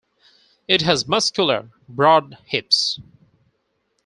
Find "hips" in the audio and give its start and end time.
2.47-2.99